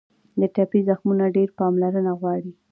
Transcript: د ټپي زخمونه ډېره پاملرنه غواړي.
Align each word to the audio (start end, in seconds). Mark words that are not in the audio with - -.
د 0.39 0.41
ټپي 0.55 0.79
زخمونه 0.89 1.25
ډېره 1.35 1.55
پاملرنه 1.59 2.11
غواړي. 2.19 2.51